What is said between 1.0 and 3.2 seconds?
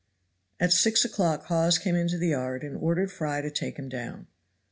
o'clock Hawes came into the yard and ordered